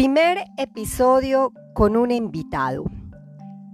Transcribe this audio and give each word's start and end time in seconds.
Primer 0.00 0.46
episodio 0.56 1.52
con 1.74 1.94
un 1.94 2.10
invitado. 2.10 2.84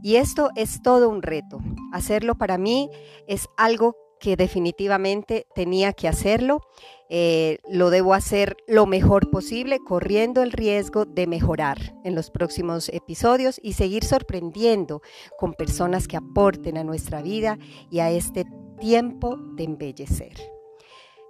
Y 0.02 0.16
esto 0.16 0.50
es 0.56 0.82
todo 0.82 1.08
un 1.08 1.22
reto. 1.22 1.60
Hacerlo 1.92 2.34
para 2.34 2.58
mí 2.58 2.90
es 3.28 3.46
algo 3.56 3.94
que 4.18 4.34
definitivamente 4.34 5.46
tenía 5.54 5.92
que 5.92 6.08
hacerlo. 6.08 6.62
Eh, 7.10 7.58
lo 7.70 7.90
debo 7.90 8.12
hacer 8.12 8.56
lo 8.66 8.86
mejor 8.86 9.30
posible, 9.30 9.78
corriendo 9.78 10.42
el 10.42 10.50
riesgo 10.50 11.04
de 11.04 11.28
mejorar 11.28 11.94
en 12.02 12.16
los 12.16 12.32
próximos 12.32 12.88
episodios 12.88 13.60
y 13.62 13.74
seguir 13.74 14.02
sorprendiendo 14.02 15.02
con 15.38 15.52
personas 15.52 16.08
que 16.08 16.16
aporten 16.16 16.76
a 16.76 16.82
nuestra 16.82 17.22
vida 17.22 17.56
y 17.88 18.00
a 18.00 18.10
este 18.10 18.46
tiempo 18.80 19.36
de 19.54 19.62
embellecer. 19.62 20.55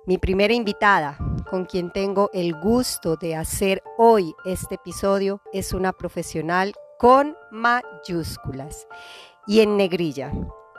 Mi 0.09 0.19
primera 0.19 0.55
invitada, 0.55 1.19
con 1.51 1.65
quien 1.65 1.91
tengo 1.91 2.31
el 2.33 2.55
gusto 2.55 3.17
de 3.17 3.35
hacer 3.35 3.83
hoy 3.99 4.37
este 4.45 4.77
episodio, 4.77 5.41
es 5.53 5.73
una 5.73 5.93
profesional 5.93 6.75
con 6.97 7.35
mayúsculas 7.51 8.87
y 9.49 9.62
en 9.62 9.77
negrilla. 9.77 10.31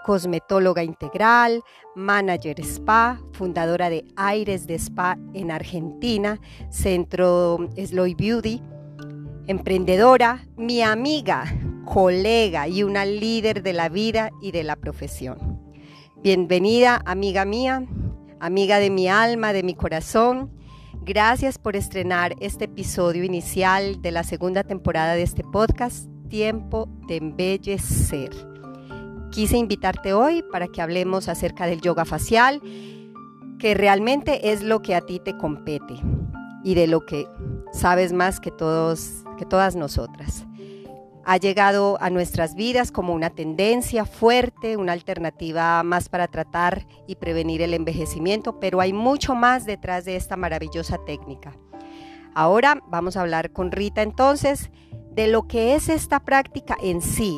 Cosmetóloga 0.05 0.81
integral, 0.81 1.61
manager 1.94 2.61
spa, 2.61 3.22
fundadora 3.33 3.89
de 3.89 4.05
Aires 4.16 4.66
de 4.66 4.75
Spa 4.75 5.17
en 5.33 5.52
Argentina, 5.52 6.39
Centro 6.70 7.67
Sloy 7.75 8.16
Beauty, 8.16 8.61
emprendedora, 9.48 10.48
mi 10.55 10.81
amiga, 10.81 11.53
colega 11.83 12.70
y 12.70 12.81
una 12.81 13.03
líder 13.03 13.61
de 13.61 13.73
la 13.73 13.89
vida 13.89 14.30
y 14.42 14.52
de 14.52 14.64
la 14.64 14.78
profesión. 14.78 15.59
Bienvenida, 16.16 17.02
amiga 17.05 17.44
mía, 17.44 17.86
amiga 18.39 18.80
de 18.80 18.89
mi 18.89 19.07
alma, 19.07 19.53
de 19.53 19.63
mi 19.63 19.75
corazón. 19.75 20.52
Gracias 21.02 21.57
por 21.57 21.75
estrenar 21.75 22.35
este 22.39 22.66
episodio 22.66 23.23
inicial 23.23 24.02
de 24.02 24.11
la 24.11 24.23
segunda 24.23 24.63
temporada 24.63 25.13
de 25.13 25.23
este 25.23 25.43
podcast, 25.43 26.09
Tiempo 26.30 26.89
de 27.08 27.17
Embellecer. 27.17 28.31
Quise 29.31 29.58
invitarte 29.58 30.13
hoy 30.13 30.43
para 30.52 30.67
que 30.67 30.81
hablemos 30.81 31.30
acerca 31.30 31.65
del 31.67 31.81
yoga 31.81 32.05
facial, 32.05 32.61
que 33.59 33.73
realmente 33.73 34.52
es 34.52 34.63
lo 34.63 34.81
que 34.81 34.95
a 34.95 35.02
ti 35.02 35.19
te 35.19 35.38
compete 35.38 35.95
y 36.63 36.75
de 36.75 36.88
lo 36.88 37.05
que 37.05 37.27
sabes 37.71 38.13
más 38.13 38.39
que 38.39 38.52
todos 38.52 39.23
que 39.38 39.45
todas 39.45 39.75
nosotras 39.75 40.47
ha 41.28 41.36
llegado 41.36 41.97
a 42.00 42.09
nuestras 42.09 42.56
vidas 42.56 42.89
como 42.89 43.14
una 43.14 43.30
tendencia 43.30 44.06
fuerte, 44.06 44.78
una 44.78 44.94
alternativa 44.94 45.83
más 45.83 46.08
para 46.08 46.30
tratar 46.30 46.88
y 47.06 47.16
prevenir 47.16 47.61
el 47.61 47.73
envejecimiento, 47.73 48.61
pero 48.61 48.80
hay 48.80 48.94
mucho 48.94 49.36
más 49.36 49.66
detrás 49.66 50.05
de 50.05 50.16
esta 50.16 50.38
maravillosa 50.38 50.98
técnica. 51.05 51.53
Ahora 52.33 52.82
vamos 52.88 53.17
a 53.17 53.21
hablar 53.21 53.52
con 53.52 53.73
Rita 53.73 54.04
entonces 54.04 54.71
de 55.11 55.27
lo 55.27 55.49
que 55.49 55.76
es 55.76 55.89
esta 55.89 56.21
práctica 56.21 56.77
en 56.82 57.02
sí, 57.02 57.38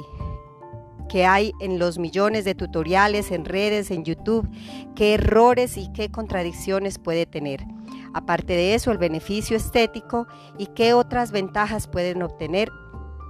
que 1.09 1.25
hay 1.25 1.51
en 1.59 1.79
los 1.79 1.97
millones 1.97 2.45
de 2.45 2.53
tutoriales 2.53 3.31
en 3.31 3.44
redes, 3.44 3.89
en 3.89 4.03
YouTube, 4.03 4.47
qué 4.95 5.16
errores 5.16 5.77
y 5.77 5.91
qué 5.94 6.11
contradicciones 6.11 7.00
puede 7.00 7.25
tener. 7.25 7.66
Aparte 8.13 8.53
de 8.53 8.75
eso, 8.75 8.91
el 8.91 9.00
beneficio 9.00 9.57
estético 9.57 10.27
y 10.59 10.67
qué 10.67 10.94
otras 10.94 11.31
ventajas 11.31 11.88
pueden 11.88 12.21
obtener 12.21 12.69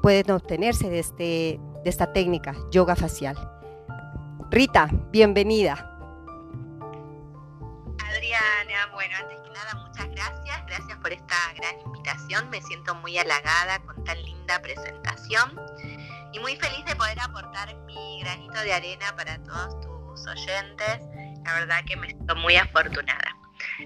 pueden 0.01 0.31
obtenerse 0.31 0.89
de, 0.89 0.99
este, 0.99 1.59
de 1.83 1.89
esta 1.89 2.11
técnica, 2.13 2.55
yoga 2.71 2.95
facial. 2.95 3.37
Rita, 4.49 4.89
bienvenida. 5.11 5.73
Adriana, 8.03 8.91
bueno, 8.93 9.15
antes 9.19 9.39
que 9.41 9.49
nada, 9.51 9.75
muchas 9.85 10.09
gracias. 10.09 10.65
Gracias 10.65 10.97
por 10.99 11.11
esta 11.11 11.35
gran 11.55 11.79
invitación. 11.85 12.49
Me 12.49 12.61
siento 12.61 12.95
muy 12.95 13.17
halagada 13.17 13.79
con 13.79 14.03
tan 14.03 14.21
linda 14.23 14.59
presentación 14.61 15.59
y 16.33 16.39
muy 16.39 16.55
feliz 16.55 16.85
de 16.85 16.95
poder 16.95 17.19
aportar 17.19 17.75
mi 17.85 18.21
granito 18.21 18.59
de 18.61 18.73
arena 18.73 19.15
para 19.15 19.41
todos 19.43 19.79
tus 19.81 20.27
oyentes. 20.27 20.99
La 21.45 21.53
verdad 21.53 21.83
que 21.85 21.95
me 21.95 22.07
siento 22.07 22.35
muy 22.35 22.55
afortunada. 22.55 23.35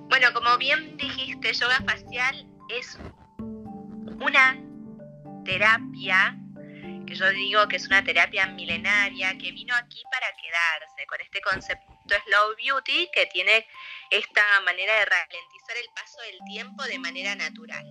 Bueno, 0.10 0.28
como 0.34 0.58
bien 0.58 0.96
dijiste, 0.98 1.54
yoga 1.54 1.82
facial 1.86 2.48
es 2.70 2.98
una 4.20 4.58
terapia, 5.44 6.38
que 7.06 7.16
yo 7.16 7.30
digo 7.32 7.68
que 7.68 7.76
es 7.78 7.88
una 7.88 8.04
terapia 8.04 8.48
milenaria, 8.48 9.38
que 9.38 9.52
vino 9.52 9.74
aquí 9.76 10.02
para 10.12 10.28
quedarse, 10.36 11.06
con 11.08 11.22
este 11.22 11.42
concepto 11.42 11.94
Slow 12.08 12.56
Beauty, 12.58 13.10
que 13.14 13.26
tiene 13.28 13.66
esta 14.10 14.42
manera 14.66 14.94
de 15.00 15.06
ralentizar 15.06 15.78
el 15.78 15.90
paso 15.96 16.22
del 16.22 16.40
tiempo 16.46 16.84
de 16.84 17.00
manera 17.00 17.36
natural. 17.36 17.86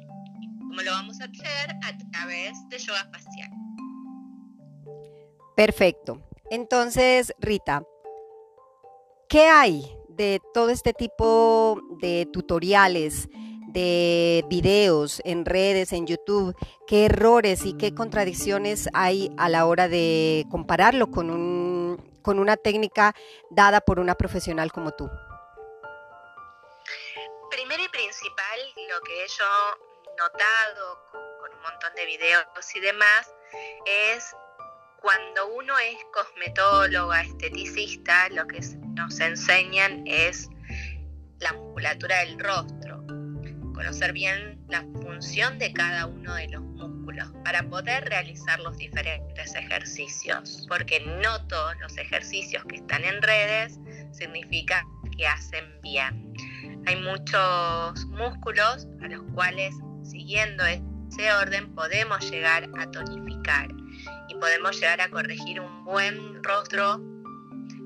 Como 0.58 0.82
lo 0.82 0.90
vamos 0.92 1.20
a 1.20 1.24
hacer 1.24 1.70
a 1.82 1.96
través 2.10 2.52
de 2.68 2.78
yoga 2.78 3.08
facial. 3.12 3.50
Perfecto. 5.56 6.22
Entonces, 6.50 7.34
Rita, 7.38 7.82
¿qué 9.28 9.46
hay 9.48 9.96
de 10.08 10.40
todo 10.54 10.70
este 10.70 10.92
tipo 10.92 11.80
de 12.00 12.26
tutoriales? 12.32 13.28
De 13.72 14.44
videos 14.48 15.20
en 15.24 15.44
redes, 15.44 15.92
en 15.92 16.06
YouTube, 16.06 16.54
qué 16.86 17.06
errores 17.06 17.64
y 17.64 17.76
qué 17.76 17.94
contradicciones 17.94 18.88
hay 18.92 19.30
a 19.38 19.48
la 19.48 19.66
hora 19.66 19.88
de 19.88 20.44
compararlo 20.50 21.10
con, 21.10 21.30
un, 21.30 22.20
con 22.22 22.38
una 22.38 22.56
técnica 22.56 23.14
dada 23.50 23.80
por 23.80 23.98
una 23.98 24.14
profesional 24.14 24.72
como 24.72 24.92
tú. 24.92 25.08
Primero 27.50 27.82
y 27.82 27.88
principal, 27.88 28.60
lo 28.88 29.00
que 29.02 29.26
yo 29.28 29.44
notado 30.18 30.98
con 31.40 31.52
un 31.54 31.62
montón 31.62 31.94
de 31.96 32.06
videos 32.06 32.46
y 32.74 32.80
demás, 32.80 33.34
es 33.86 34.34
cuando 35.00 35.48
uno 35.48 35.76
es 35.78 35.98
cosmetóloga, 36.12 37.22
esteticista, 37.22 38.28
lo 38.30 38.46
que 38.46 38.60
nos 38.94 39.18
enseñan 39.20 40.06
es 40.06 40.48
la 41.40 41.52
musculatura 41.54 42.20
del 42.20 42.38
rostro 42.38 42.81
conocer 43.82 44.12
bien 44.12 44.64
la 44.68 44.82
función 45.02 45.58
de 45.58 45.72
cada 45.72 46.06
uno 46.06 46.36
de 46.36 46.46
los 46.48 46.62
músculos 46.62 47.28
para 47.44 47.64
poder 47.64 48.04
realizar 48.04 48.60
los 48.60 48.76
diferentes 48.78 49.56
ejercicios, 49.56 50.64
porque 50.68 51.00
no 51.00 51.44
todos 51.48 51.74
los 51.80 51.98
ejercicios 51.98 52.64
que 52.66 52.76
están 52.76 53.04
en 53.04 53.20
redes 53.20 53.80
significa 54.12 54.86
que 55.16 55.26
hacen 55.26 55.64
bien. 55.82 56.32
Hay 56.86 56.94
muchos 57.02 58.06
músculos 58.06 58.86
a 59.02 59.08
los 59.08 59.22
cuales 59.34 59.74
siguiendo 60.04 60.64
ese 60.64 61.32
orden 61.32 61.74
podemos 61.74 62.30
llegar 62.30 62.68
a 62.78 62.88
tonificar 62.88 63.68
y 64.28 64.34
podemos 64.36 64.76
llegar 64.76 65.00
a 65.00 65.08
corregir 65.08 65.58
un 65.58 65.84
buen 65.84 66.40
rostro, 66.44 67.00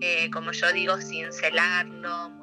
eh, 0.01 0.31
como 0.31 0.53
yo 0.53 0.73
digo, 0.73 1.01
cincelarlo, 1.01 2.37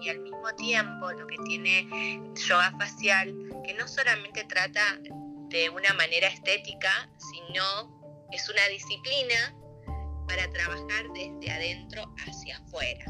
y 0.00 0.08
al 0.08 0.20
mismo 0.20 0.54
tiempo 0.56 1.12
lo 1.12 1.26
que 1.26 1.36
tiene 1.44 1.88
yoga 2.34 2.72
facial, 2.78 3.34
que 3.64 3.74
no 3.74 3.86
solamente 3.86 4.44
trata 4.44 4.98
de 5.48 5.70
una 5.70 5.92
manera 5.94 6.28
estética, 6.28 7.08
sino 7.16 8.26
es 8.32 8.48
una 8.48 8.66
disciplina 8.68 9.54
para 10.26 10.50
trabajar 10.50 11.06
desde 11.14 11.50
adentro 11.50 12.02
hacia 12.26 12.58
afuera. 12.58 13.04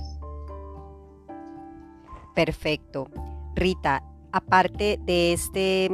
Perfecto. 2.35 3.11
Rita, 3.55 4.05
aparte 4.33 4.99
de 5.01 5.33
este, 5.33 5.91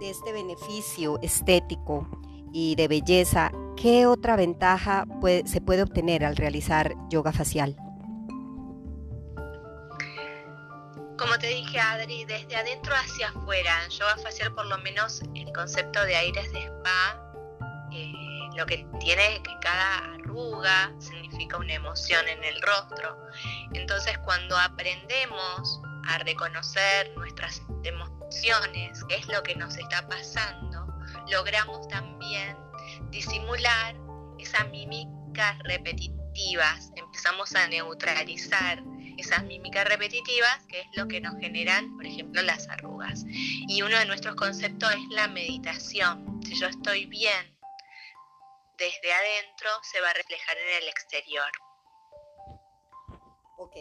de 0.00 0.10
este 0.10 0.32
beneficio 0.32 1.20
estético 1.22 2.08
y 2.52 2.74
de 2.76 2.88
belleza, 2.88 3.50
¿qué 3.76 4.06
otra 4.06 4.36
ventaja 4.36 5.06
se 5.44 5.60
puede 5.60 5.82
obtener 5.82 6.24
al 6.24 6.36
realizar 6.36 6.94
yoga 7.08 7.32
facial? 7.32 7.76
Como 11.18 11.38
te 11.38 11.46
dije, 11.46 11.80
Adri, 11.80 12.24
desde 12.26 12.56
adentro 12.56 12.94
hacia 12.94 13.28
afuera, 13.28 13.88
yoga 13.88 14.16
facial 14.18 14.54
por 14.54 14.66
lo 14.66 14.76
menos 14.78 15.22
el 15.34 15.50
concepto 15.52 16.04
de 16.04 16.14
aires 16.14 16.52
de 16.52 16.64
spa, 16.64 17.32
eh, 17.90 18.12
lo 18.54 18.66
que 18.66 18.86
tiene 19.00 19.36
es 19.36 19.40
que 19.40 19.58
cada 19.60 20.14
arruga 20.14 20.92
significa 20.98 21.56
una 21.56 21.74
emoción 21.74 22.26
en 22.28 22.44
el 22.44 22.60
rostro. 22.60 23.18
Entonces 23.72 24.18
cuando 24.18 24.56
aprendemos 24.58 25.80
a 26.08 26.18
reconocer 26.18 27.12
nuestras 27.16 27.62
emociones, 27.82 29.02
qué 29.08 29.16
es 29.16 29.28
lo 29.28 29.42
que 29.42 29.54
nos 29.56 29.76
está 29.76 30.06
pasando, 30.08 30.65
logramos 31.30 31.86
también 31.88 32.56
disimular 33.10 33.96
esas 34.38 34.68
mímicas 34.70 35.58
repetitivas, 35.64 36.92
empezamos 36.96 37.54
a 37.54 37.66
neutralizar 37.68 38.82
esas 39.18 39.44
mímicas 39.44 39.86
repetitivas, 39.86 40.64
que 40.68 40.80
es 40.80 40.86
lo 40.94 41.08
que 41.08 41.20
nos 41.20 41.34
generan, 41.40 41.96
por 41.96 42.06
ejemplo, 42.06 42.42
las 42.42 42.68
arrugas. 42.68 43.24
Y 43.26 43.82
uno 43.82 43.98
de 43.98 44.04
nuestros 44.06 44.36
conceptos 44.36 44.92
es 44.92 45.08
la 45.10 45.28
meditación. 45.28 46.40
Si 46.44 46.54
yo 46.54 46.66
estoy 46.66 47.06
bien 47.06 47.56
desde 48.78 49.12
adentro, 49.12 49.70
se 49.82 50.00
va 50.00 50.10
a 50.10 50.14
reflejar 50.14 50.56
en 50.58 50.82
el 50.82 50.88
exterior. 50.88 51.50
Ok. 53.58 53.76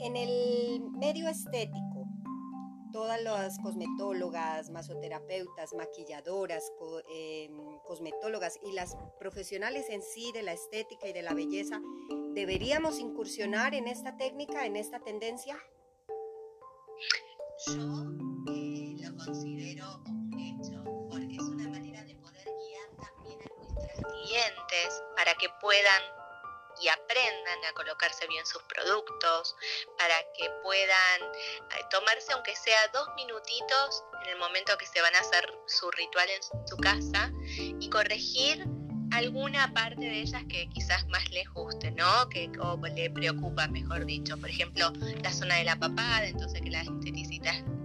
En 0.00 0.16
el 0.16 0.80
medio 0.92 1.28
estético, 1.28 1.83
todas 2.94 3.20
las 3.20 3.58
cosmetólogas, 3.58 4.70
masoterapeutas, 4.70 5.74
maquilladoras, 5.74 6.72
em, 7.12 7.50
cosmetólogas 7.80 8.60
y 8.62 8.70
las 8.70 8.96
profesionales 9.18 9.86
en 9.90 10.00
sí 10.00 10.30
de 10.32 10.44
la 10.44 10.52
estética 10.52 11.08
y 11.08 11.12
de 11.12 11.22
la 11.22 11.34
belleza, 11.34 11.80
¿deberíamos 12.34 13.00
incursionar 13.00 13.74
en 13.74 13.88
esta 13.88 14.16
técnica, 14.16 14.64
en 14.64 14.76
esta 14.76 15.00
tendencia? 15.00 15.58
Yo 17.66 17.82
eh, 18.52 18.94
lo 19.00 19.16
considero 19.24 19.86
un 20.06 20.38
hecho, 20.38 20.84
porque 21.10 21.34
es 21.34 21.42
una 21.42 21.68
manera 21.68 22.04
de 22.04 22.14
poder 22.14 22.46
guiar 22.46 23.08
también 23.08 23.40
a 23.40 23.74
nuestras 23.74 24.06
clientes 24.06 25.02
para 25.16 25.34
que 25.34 25.48
puedan 25.60 26.23
y 26.80 26.88
aprendan 26.88 27.64
a 27.64 27.72
colocarse 27.72 28.26
bien 28.26 28.44
sus 28.46 28.62
productos, 28.64 29.56
para 29.98 30.14
que 30.36 30.50
puedan 30.62 31.22
eh, 31.22 31.84
tomarse 31.90 32.32
aunque 32.32 32.54
sea 32.56 32.88
dos 32.92 33.08
minutitos 33.16 34.04
en 34.22 34.30
el 34.30 34.38
momento 34.38 34.76
que 34.78 34.86
se 34.86 35.00
van 35.00 35.14
a 35.14 35.20
hacer 35.20 35.52
su 35.66 35.90
ritual 35.90 36.28
en 36.30 36.42
su 36.66 36.76
casa 36.76 37.30
y 37.80 37.88
corregir 37.90 38.64
alguna 39.14 39.72
parte 39.72 40.00
de 40.00 40.20
ellas 40.20 40.42
que 40.48 40.68
quizás 40.70 41.06
más 41.08 41.28
les 41.30 41.48
guste, 41.50 41.90
¿no? 41.92 42.28
Que 42.28 42.50
le 42.94 43.10
preocupa, 43.10 43.68
mejor 43.68 44.04
dicho. 44.06 44.36
Por 44.38 44.50
ejemplo, 44.50 44.92
la 45.22 45.32
zona 45.32 45.56
de 45.56 45.64
la 45.64 45.76
papada, 45.76 46.26
entonces 46.26 46.60
que 46.60 46.70
esteticitas 46.70 46.88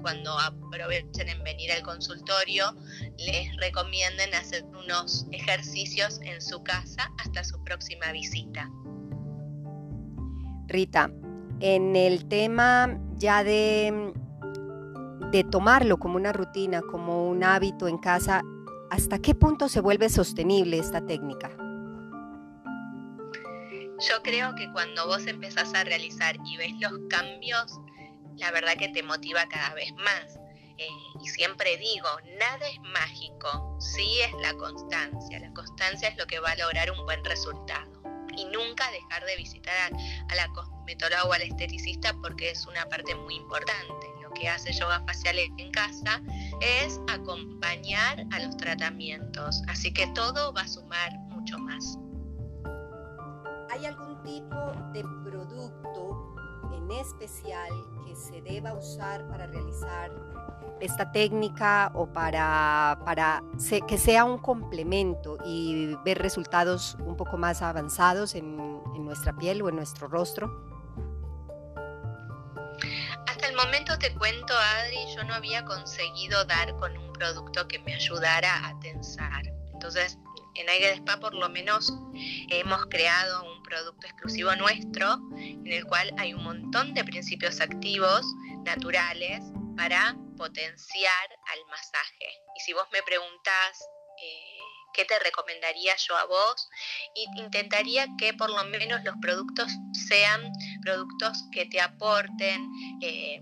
cuando 0.10 0.40
aprovechen 0.40 1.30
en 1.30 1.44
venir 1.44 1.72
al 1.72 1.84
consultorio 1.84 2.74
les 3.20 3.56
recomienden 3.58 4.34
hacer 4.34 4.66
unos 4.66 5.28
ejercicios 5.32 6.20
en 6.24 6.42
su 6.42 6.64
casa 6.64 7.12
hasta 7.20 7.44
su 7.44 7.64
próxima 7.64 8.12
visita. 8.12 8.68
Rita, 10.68 11.12
en 11.60 11.96
el 11.96 12.28
tema 12.28 13.00
ya 13.18 13.44
de, 13.44 14.12
de 15.32 15.44
tomarlo 15.44 16.00
como 16.00 16.16
una 16.16 16.34
rutina, 16.34 16.82
como 16.82 17.30
un 17.30 17.44
hábito 17.44 17.88
en 17.88 18.00
casa, 18.00 18.42
¿hasta 18.90 19.20
qué 19.20 19.36
punto 19.36 19.70
se 19.70 19.80
vuelve 19.80 20.10
sostenible 20.10 20.80
esta 20.80 21.06
técnica? 21.06 21.52
Yo 24.10 24.24
creo 24.24 24.56
que 24.56 24.72
cuando 24.72 25.06
vos 25.06 25.28
empezás 25.28 25.72
a 25.76 25.84
realizar 25.84 26.36
y 26.46 26.58
ves 26.58 26.74
los 26.80 26.94
cambios, 27.10 27.80
la 28.40 28.52
verdad 28.52 28.76
que 28.78 28.90
te 28.90 29.04
motiva 29.04 29.48
cada 29.48 29.74
vez 29.74 29.94
más. 29.96 30.40
Eh, 30.78 30.88
y 31.22 31.28
siempre 31.28 31.78
digo, 31.78 32.08
nada 32.40 32.68
es 32.70 32.80
mágico, 32.94 33.78
sí 33.80 34.22
es 34.22 34.32
la 34.42 34.54
constancia. 34.54 35.40
La 35.40 35.54
constancia 35.54 36.08
es 36.08 36.18
lo 36.18 36.26
que 36.26 36.40
va 36.40 36.52
a 36.52 36.56
lograr 36.56 36.90
un 36.92 37.06
buen 37.06 37.24
resultado 37.26 38.00
y 38.38 38.46
nunca 38.46 38.90
dejar 38.92 39.26
de 39.26 39.36
visitar 39.36 39.74
a, 39.92 40.36
la 40.36 40.48
cosmetóloga 40.54 41.26
o 41.26 41.34
al 41.34 41.42
esteticista 41.42 42.14
porque 42.22 42.52
es 42.52 42.66
una 42.66 42.86
parte 42.86 43.14
muy 43.14 43.36
importante. 43.36 44.08
Lo 44.22 44.32
que 44.32 44.48
hace 44.48 44.72
yoga 44.72 45.04
facial 45.06 45.38
en 45.40 45.72
casa 45.72 46.22
es 46.62 47.02
acompañar 47.10 48.26
a 48.32 48.40
los 48.40 48.56
tratamientos, 48.56 49.62
así 49.68 49.92
que 49.92 50.08
todo 50.08 50.54
va 50.54 50.62
a 50.62 50.68
sumar 50.68 51.12
mucho 51.30 51.58
más. 51.60 51.98
¿Hay 53.72 53.86
algún 53.86 54.24
tipo 54.24 54.72
de 54.94 55.04
producto 55.30 56.36
en 56.74 56.92
especial 56.92 57.70
que 58.06 58.16
se 58.16 58.42
deba 58.42 58.74
usar 58.74 59.28
para 59.28 59.48
realizar 59.48 60.12
esta 60.80 61.12
técnica 61.12 61.92
o 61.94 62.08
para, 62.08 63.00
para 63.06 63.44
que 63.88 63.98
sea 63.98 64.24
un 64.24 64.38
complemento 64.38 65.38
y 65.46 65.96
ver 66.06 66.20
resultados 66.20 66.96
un 67.06 67.18
poco 67.18 67.38
más 67.38 67.62
avanzados 67.62 68.36
en, 68.36 68.82
en 68.96 69.06
nuestra 69.06 69.36
piel 69.36 69.62
o 69.62 69.70
en 69.70 69.76
nuestro 69.76 70.08
rostro? 70.08 70.70
Hasta 73.28 73.48
el 73.48 73.56
momento 73.56 73.98
te 73.98 74.14
cuento, 74.16 74.54
Adri, 74.54 75.16
yo 75.16 75.24
no 75.24 75.34
había 75.34 75.66
conseguido 75.66 76.46
dar 76.46 76.76
con 76.78 76.98
un 76.98 77.14
producto 77.14 77.68
que 77.68 77.80
me 77.80 77.94
ayudara 77.94 78.68
a 78.68 78.80
tensar. 78.80 79.44
Entonces, 79.74 80.18
en 80.56 80.70
Aire 80.70 80.88
de 80.88 80.94
Spa 80.96 81.20
por 81.20 81.34
lo 81.34 81.50
menos 81.50 81.94
hemos 82.50 82.86
creado 82.88 83.44
un 83.44 83.64
producto 83.64 84.08
exclusivo 84.08 84.54
nuestro 84.56 85.18
en 85.52 85.72
el 85.72 85.86
cual 85.86 86.14
hay 86.18 86.34
un 86.34 86.44
montón 86.44 86.94
de 86.94 87.04
principios 87.04 87.60
activos 87.60 88.26
naturales 88.64 89.42
para 89.76 90.16
potenciar 90.38 91.30
al 91.48 91.66
masaje. 91.70 92.26
Y 92.56 92.60
si 92.62 92.74
vos 92.74 92.88
me 92.92 93.02
preguntás 93.04 93.80
eh, 94.22 94.58
qué 94.94 95.06
te 95.06 95.18
recomendaría 95.20 95.96
yo 95.96 96.18
a 96.18 96.26
vos, 96.26 96.70
intentaría 97.38 98.08
que 98.18 98.34
por 98.34 98.50
lo 98.50 98.64
menos 98.66 99.04
los 99.04 99.16
productos 99.22 99.72
sean 100.08 100.52
productos 100.82 101.46
que 101.52 101.66
te 101.66 101.80
aporten, 101.80 102.70
eh, 103.02 103.40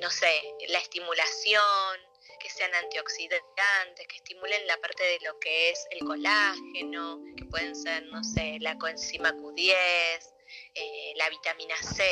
no 0.00 0.10
sé, 0.10 0.42
la 0.68 0.78
estimulación, 0.78 2.00
que 2.40 2.48
sean 2.48 2.74
antioxidantes, 2.74 4.06
que 4.08 4.16
estimulen 4.16 4.66
la 4.66 4.76
parte 4.78 5.02
de 5.04 5.18
lo 5.24 5.38
que 5.38 5.70
es 5.70 5.86
el 5.90 6.00
colágeno, 6.00 7.20
que 7.36 7.44
pueden 7.44 7.76
ser, 7.76 8.04
no 8.06 8.24
sé, 8.24 8.56
la 8.60 8.78
coenzima 8.78 9.30
Q10, 9.32 10.39
eh, 10.74 11.12
la 11.16 11.28
vitamina 11.28 11.74
C. 11.80 12.02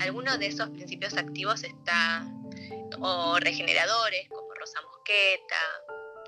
Algunos 0.00 0.38
de 0.38 0.46
esos 0.46 0.70
principios 0.70 1.16
activos 1.16 1.64
están 1.64 2.42
o 3.00 3.38
regeneradores 3.40 4.28
como 4.28 4.54
rosa 4.54 4.80
mosqueta. 4.82 5.56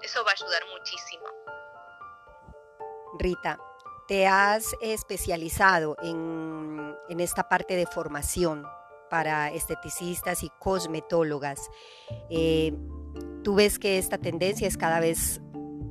Eso 0.03 0.25
va 0.25 0.31
a 0.31 0.35
ayudar 0.35 0.62
muchísimo. 0.73 1.27
Rita, 3.19 3.59
te 4.09 4.27
has 4.27 4.75
especializado 4.81 5.97
en, 6.03 7.21
esta 7.21 7.49
parte 7.49 7.76
de 7.76 7.87
formación 7.87 8.64
para 9.09 9.50
esteticistas 9.50 10.43
y 10.43 10.50
cosmetólogas. 10.59 11.71
Eh, 12.31 12.73
Tú 13.47 13.55
ves 13.55 13.78
que 13.78 13.97
esta 13.97 14.19
tendencia 14.19 14.66
es 14.66 14.76
cada 14.76 14.99
vez 14.99 15.40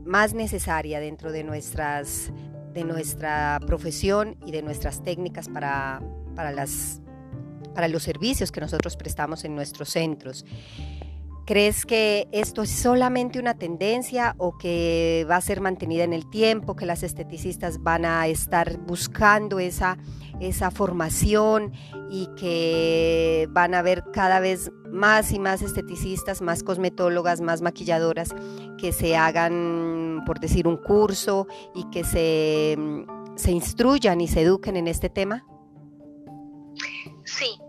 más 0.04 0.34
necesaria 0.34 1.00
dentro 1.00 1.32
de, 1.32 1.46
nuestras, 1.46 2.30
de 2.76 2.84
nuestra 2.84 3.60
profesión 3.66 4.36
y 4.46 4.52
de 4.52 4.62
nuestras 4.62 5.02
técnicas 5.02 5.50
para, 5.50 6.02
para 6.36 6.52
las 6.52 7.02
para 7.74 7.90
los 7.90 8.04
servicios 8.04 8.54
que 8.54 8.62
nosotros 8.62 8.96
prestamos 8.96 9.44
en 9.44 9.54
nuestros 9.54 9.90
centros. 9.90 10.46
¿Crees 11.46 11.86
que 11.86 12.28
esto 12.32 12.64
es 12.64 12.72
solamente 12.72 13.40
una 13.40 13.56
tendencia 13.56 14.34
o 14.40 14.58
que 14.58 15.28
va 15.30 15.36
a 15.36 15.42
ser 15.42 15.62
mantenida 15.62 16.04
en 16.04 16.12
el 16.12 16.28
tiempo, 16.28 16.76
que 16.76 16.88
las 16.88 17.04
esteticistas 17.04 17.84
van 17.84 18.04
a 18.04 18.26
estar 18.28 18.78
buscando 18.80 19.60
esa, 19.60 20.00
esa 20.40 20.72
formación 20.72 21.72
y 22.10 22.28
que 22.36 23.48
van 23.52 23.76
a 23.76 23.80
haber 23.80 24.04
cada 24.12 24.40
vez 24.40 24.72
más 24.90 25.32
y 25.32 25.38
más 25.38 25.62
esteticistas, 25.62 26.42
más 26.42 26.64
cosmetólogas, 26.64 27.42
más 27.42 27.62
maquilladoras 27.62 28.34
que 28.80 28.92
se 28.92 29.16
hagan, 29.16 30.24
por 30.26 30.40
decir, 30.40 30.68
un 30.68 30.78
curso 30.78 31.46
y 31.76 31.88
que 31.92 32.04
se, 32.04 32.76
se 33.36 33.52
instruyan 33.52 34.20
y 34.20 34.28
se 34.28 34.42
eduquen 34.42 34.78
en 34.78 34.88
este 34.88 35.10
tema? 35.10 35.46
Sí, 37.24 37.60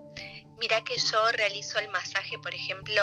Mira 0.58 0.82
que 0.82 0.96
yo 0.96 1.18
realizo 1.32 1.78
el 1.78 1.90
masaje, 1.90 2.38
por 2.38 2.54
ejemplo, 2.54 3.02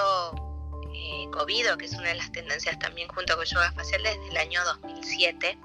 eh, 1.14 1.78
que 1.78 1.86
es 1.86 1.94
una 1.94 2.10
de 2.10 2.16
las 2.16 2.32
tendencias 2.32 2.78
también 2.80 3.08
junto 3.10 3.36
con 3.36 3.46
yoga 3.46 3.72
facial 3.72 4.04
desde 4.04 4.28
el 4.30 4.38
año 4.38 4.64
2007. 4.66 5.58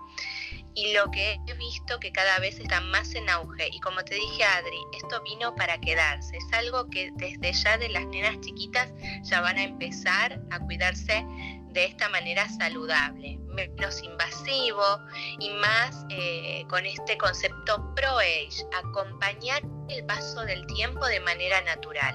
Y 0.75 0.93
lo 0.93 1.11
que 1.11 1.41
he 1.47 1.55
visto 1.55 1.99
que 1.99 2.13
cada 2.13 2.39
vez 2.39 2.61
está 2.61 2.81
más 2.81 3.15
en 3.15 3.29
auge. 3.29 3.69
Y 3.73 3.81
como 3.81 4.05
te 4.05 4.15
dije, 4.15 4.45
Adri, 4.45 4.79
esto 4.97 5.21
vino 5.23 5.55
para 5.57 5.79
quedarse. 5.79 6.37
Es 6.37 6.53
algo 6.53 6.89
que 6.89 7.11
desde 7.15 7.53
ya 7.53 7.79
de 7.79 7.89
las 7.89 8.07
nenas 8.07 8.41
chiquitas 8.41 8.93
ya 9.25 9.41
van 9.41 9.59
a 9.59 9.65
empezar 9.65 10.41
a 10.51 10.61
cuidarse 10.61 11.25
de 11.73 11.85
esta 11.85 12.09
manera 12.11 12.49
saludable, 12.49 13.39
menos 13.49 14.03
invasivo 14.03 15.01
y 15.39 15.51
más 15.51 16.07
eh, 16.11 16.65
con 16.69 16.87
este 16.87 17.19
concepto 17.19 17.93
pro-age, 17.95 18.65
acompañar 18.85 19.63
el 19.89 20.05
paso 20.07 20.43
del 20.43 20.65
tiempo 20.67 21.05
de 21.07 21.21
manera 21.21 21.61
natural. 21.63 22.15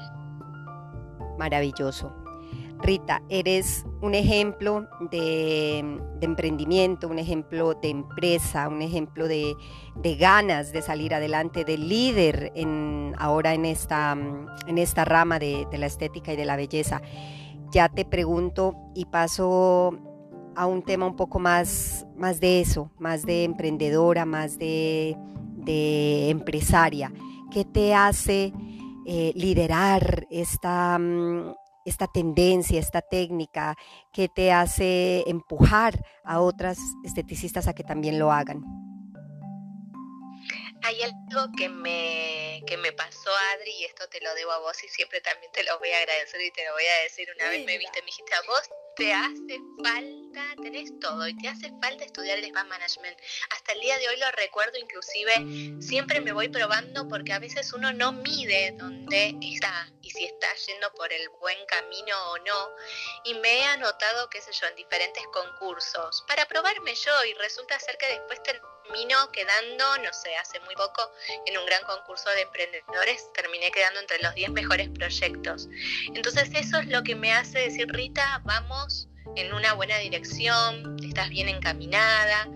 Maravilloso. 1.37 2.22
Rita, 2.83 3.23
eres 3.29 3.85
un 4.01 4.13
ejemplo 4.13 4.89
de, 5.09 5.79
emprendimiento, 6.19 7.07
un 7.07 7.17
ejemplo 7.17 7.75
de 7.75 7.89
empresa, 7.89 8.67
un 8.67 8.81
ejemplo 8.81 9.29
de, 9.29 9.55
ganas 10.19 10.73
de 10.73 10.81
salir 10.81 11.13
adelante, 11.13 11.63
de 11.63 11.77
líder 11.77 12.51
ahora 13.17 13.53
en 13.53 13.63
esta, 13.63 14.17
en 14.67 14.77
esta 14.77 15.05
rama 15.05 15.39
de, 15.39 15.65
la 15.71 15.85
estética 15.85 16.33
y 16.33 16.35
de 16.35 16.43
la 16.43 16.57
belleza. 16.57 17.01
Ya 17.71 17.87
te 17.87 18.03
pregunto 18.03 18.75
y 18.93 19.05
paso 19.05 19.97
a 20.53 20.65
un 20.65 20.83
tema 20.83 21.05
un 21.05 21.15
poco 21.15 21.39
más, 21.39 22.05
más 22.17 22.41
de 22.41 22.59
eso, 22.59 22.91
más 22.99 23.25
de 23.25 23.45
emprendedora, 23.45 24.25
más 24.25 24.59
de, 24.59 25.15
empresaria. 26.29 27.13
¿Qué 27.49 27.63
te 27.63 27.95
hace 27.95 28.51
eh, 29.05 29.31
liderar 29.35 30.27
esta, 30.29 30.99
mm, 30.99 31.62
esta 31.85 32.07
tendencia, 32.07 32.79
esta 32.79 33.01
técnica 33.01 33.75
que 34.11 34.29
te 34.29 34.51
hace 34.51 35.23
empujar 35.27 35.93
a 36.23 36.39
otras 36.39 36.77
esteticistas 37.03 37.67
a 37.67 37.73
que 37.73 37.83
también 37.83 38.19
lo 38.19 38.31
hagan? 38.31 38.61
Hay 40.83 41.01
algo 41.01 41.51
que 41.57 41.69
me, 41.69 42.61
que 42.67 42.75
me 42.77 42.91
pasó, 42.91 43.29
Adri, 43.55 43.71
y 43.79 43.85
esto 43.85 44.07
te 44.09 44.19
lo 44.19 44.33
debo 44.35 44.51
a 44.51 44.59
vos 44.59 44.83
y 44.83 44.89
siempre 44.89 45.21
también 45.21 45.51
te 45.53 45.63
lo 45.63 45.79
voy 45.79 45.89
a 45.89 45.97
agradecer 45.99 46.41
y 46.41 46.51
te 46.51 46.65
lo 46.65 46.73
voy 46.73 46.83
a 46.83 47.03
decir. 47.03 47.27
Una 47.39 47.49
vez 47.49 47.65
me 47.65 47.77
viste, 47.77 48.01
me 48.01 48.07
dijiste, 48.07 48.35
a 48.35 48.41
vos 48.47 48.69
te 48.95 49.12
hace 49.12 49.59
falta, 49.83 50.62
tenés 50.62 51.00
todo 51.00 51.27
y 51.27 51.35
te 51.38 51.47
hace 51.47 51.71
falta 51.81 52.03
estudiar 52.03 52.38
el 52.38 52.45
spa 52.45 52.63
management. 52.65 53.17
Hasta 53.50 53.73
el 53.73 53.81
día 53.81 53.97
de 53.97 54.07
hoy 54.07 54.17
lo 54.17 54.31
recuerdo, 54.31 54.77
inclusive 54.77 55.81
siempre 55.81 56.21
me 56.21 56.31
voy 56.31 56.50
probando 56.50 57.07
porque 57.07 57.33
a 57.33 57.39
veces 57.39 57.73
uno 57.73 57.91
no 57.93 58.12
mide 58.12 58.75
dónde 58.77 59.35
está 59.41 59.91
y 60.01 60.12
si 60.12 60.25
está 60.25 60.47
yendo 60.67 60.91
por 60.93 61.12
el 61.12 61.27
buen 61.39 61.57
camino 61.65 62.15
o 62.31 62.38
no. 62.39 62.69
Y 63.25 63.33
me 63.35 63.59
he 63.59 63.63
anotado, 63.65 64.29
qué 64.29 64.41
sé 64.41 64.51
yo, 64.53 64.67
en 64.67 64.75
diferentes 64.75 65.23
concursos 65.27 66.23
para 66.27 66.45
probarme 66.47 66.93
yo 66.93 67.25
y 67.25 67.33
resulta 67.33 67.79
ser 67.79 67.97
que 67.97 68.07
después 68.07 68.41
termino 68.43 69.31
quedando, 69.31 69.97
no 70.00 70.13
sé, 70.13 70.35
hace 70.35 70.59
muy 70.62 70.75
poco 70.75 71.09
en 71.45 71.57
un 71.57 71.65
gran 71.65 71.83
concurso 71.83 72.29
de 72.31 72.41
emprendedores 72.41 73.31
terminé 73.33 73.71
quedando 73.71 74.00
entre 74.00 74.21
los 74.21 74.35
10 74.35 74.51
mejores 74.51 74.89
proyectos. 74.89 75.67
Entonces 76.13 76.50
eso 76.53 76.79
es 76.79 76.88
lo 76.88 77.01
que 77.03 77.15
me 77.15 77.33
hace 77.33 77.59
decir, 77.59 77.88
Rita, 77.88 78.41
vamos 78.43 78.82
en 79.35 79.53
una 79.53 79.73
buena 79.73 79.97
dirección, 79.97 80.97
estás 81.03 81.29
bien 81.29 81.49
encaminada 81.49 82.47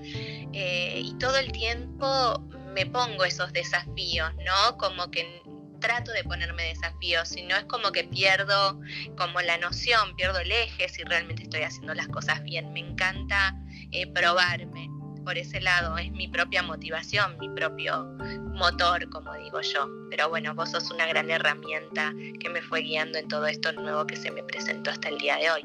eh, 0.54 1.02
y 1.04 1.14
todo 1.18 1.38
el 1.38 1.52
tiempo 1.52 2.40
me 2.74 2.86
pongo 2.86 3.26
esos 3.26 3.52
desafíos, 3.54 4.32
¿no? 4.46 4.78
Como 4.78 5.10
que 5.10 5.42
trato 5.80 6.12
de 6.12 6.24
ponerme 6.24 6.64
desafíos, 6.64 7.30
si 7.30 7.44
no 7.44 7.56
es 7.56 7.66
como 7.66 7.92
que 7.92 8.04
pierdo 8.04 8.80
como 9.18 9.42
la 9.42 9.58
noción, 9.58 10.16
pierdo 10.16 10.40
el 10.40 10.52
eje 10.52 10.90
si 10.90 11.04
realmente 11.04 11.44
estoy 11.44 11.62
haciendo 11.62 11.94
las 11.94 12.08
cosas 12.08 12.44
bien. 12.44 12.74
Me 12.74 12.80
encanta 12.80 13.56
eh, 13.92 14.08
probarme 14.08 14.90
por 15.24 15.38
ese 15.38 15.60
lado, 15.60 15.98
es 15.98 16.10
mi 16.12 16.28
propia 16.28 16.64
motivación, 16.64 17.38
mi 17.38 17.50
propio 17.50 18.06
motor, 18.54 19.10
como 19.10 19.34
digo 19.34 19.60
yo. 19.62 19.88
Pero 20.10 20.30
bueno, 20.30 20.56
vos 20.56 20.72
sos 20.72 20.90
una 20.90 21.06
gran 21.06 21.30
herramienta 21.30 22.14
que 22.40 22.50
me 22.50 22.62
fue 22.62 22.82
guiando 22.82 23.18
en 23.18 23.28
todo 23.28 23.46
esto 23.46 23.74
nuevo 23.74 24.08
que 24.08 24.16
se 24.16 24.32
me 24.32 24.42
presentó 24.44 24.92
hasta 24.92 25.10
el 25.10 25.18
día 25.18 25.36
de 25.36 25.52
hoy. 25.52 25.62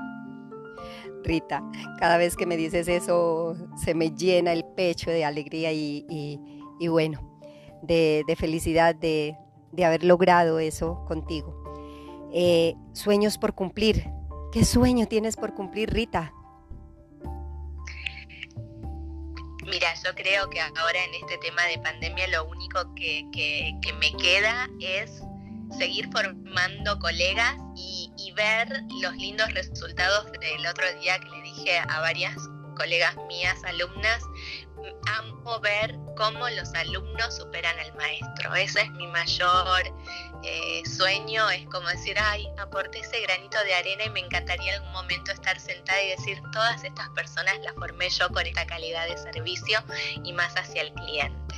Rita, 1.23 1.63
cada 1.99 2.17
vez 2.17 2.37
que 2.37 2.47
me 2.47 2.57
dices 2.57 2.89
eso 2.89 3.57
se 3.77 3.95
me 3.95 4.11
llena 4.11 4.53
el 4.53 4.65
pecho 4.65 5.11
de 5.11 5.25
alegría 5.25 5.73
y, 5.73 6.39
bueno, 6.89 7.41
de, 7.83 8.25
felicidad 8.39 8.95
de, 8.95 9.37
haber 9.85 10.05
logrado 10.05 10.59
eso 10.59 11.05
contigo. 11.07 11.59
Eh, 12.33 12.75
sueños 12.93 13.39
por 13.39 13.55
cumplir. 13.55 14.09
¿Qué 14.53 14.65
sueño 14.65 15.07
tienes 15.07 15.37
por 15.37 15.55
cumplir, 15.55 15.91
Rita? 15.91 16.33
Mira, 19.65 19.95
yo 20.05 20.15
creo 20.15 20.51
que 20.51 20.61
ahora 20.61 21.05
en 21.05 21.15
este 21.15 21.39
tema 21.39 21.65
de 21.67 21.79
pandemia 21.79 22.27
lo 22.29 22.45
único 22.45 22.95
que, 22.95 23.25
me 23.99 24.13
queda 24.17 24.69
es 24.81 25.23
seguir 25.79 26.11
formando 26.11 26.99
colegas 26.99 27.57
y, 28.25 28.33
ver 28.33 28.69
los 29.01 29.15
lindos 29.17 29.53
resultados 29.53 30.31
del 30.33 30.67
otro 30.67 30.85
día 31.01 31.19
que 31.19 31.29
le 31.29 31.43
dije 31.43 31.79
a 31.79 32.01
varias 32.01 32.37
colegas 32.77 33.17
mías, 33.29 33.63
alumnas, 33.65 34.23
amo 35.07 35.61
ver 35.61 35.97
cómo 36.17 36.49
los 36.51 36.73
alumnos 36.75 37.37
superan 37.37 37.79
al 37.79 37.95
maestro. 37.95 38.55
Ese 38.55 38.83
es 38.83 38.91
mi 38.93 39.07
mayor 39.07 39.83
eh, 40.43 40.83
sueño, 40.87 41.49
es 41.51 41.67
como 41.69 41.89
decir, 41.89 42.17
ay, 42.19 42.49
aporté 42.59 43.01
ese 43.01 43.21
granito 43.21 43.59
de 43.65 43.75
arena 43.75 44.05
y 44.05 44.11
me 44.11 44.21
encantaría 44.21 44.75
en 44.75 44.81
algún 44.81 44.93
momento 44.93 45.33
estar 45.33 45.59
sentada 45.61 46.03
y 46.03 46.11
decir, 46.11 46.41
todas 46.53 46.83
estas 46.85 47.09
personas 47.11 47.59
las 47.65 47.75
formé 47.75 48.09
yo 48.11 48.29
con 48.31 48.47
esta 48.47 48.67
calidad 48.67 49.09
de 49.09 49.19
servicio 49.19 49.79
y 50.25 50.33
más 50.33 50.55
hacia 50.57 50.83
el 50.83 50.93
cliente. 50.95 51.55